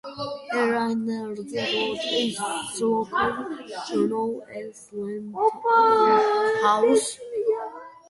[0.55, 2.39] A ruin near the road is
[2.81, 7.19] locally known as Iain Lom's house.